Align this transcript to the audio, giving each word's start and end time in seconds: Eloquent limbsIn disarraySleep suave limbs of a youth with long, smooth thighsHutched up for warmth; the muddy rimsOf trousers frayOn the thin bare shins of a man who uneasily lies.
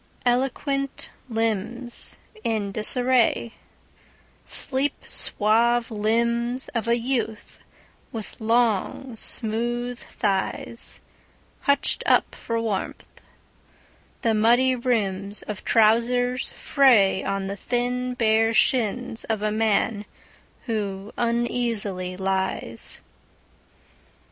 Eloquent 0.25 1.11
limbsIn 1.31 1.93
disarraySleep 2.73 3.51
suave 5.05 5.91
limbs 5.91 6.69
of 6.69 6.87
a 6.87 6.97
youth 6.97 7.59
with 8.11 8.41
long, 8.41 9.15
smooth 9.15 9.99
thighsHutched 9.99 12.01
up 12.07 12.33
for 12.33 12.59
warmth; 12.59 13.21
the 14.23 14.33
muddy 14.33 14.75
rimsOf 14.75 15.63
trousers 15.63 16.49
frayOn 16.49 17.47
the 17.47 17.55
thin 17.55 18.15
bare 18.15 18.55
shins 18.55 19.23
of 19.25 19.43
a 19.43 19.51
man 19.51 20.05
who 20.65 21.13
uneasily 21.15 22.17
lies. 22.17 22.99